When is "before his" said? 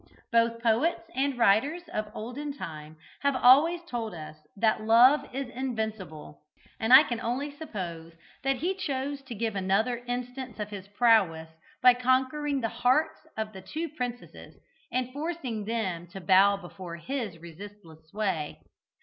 16.57-17.37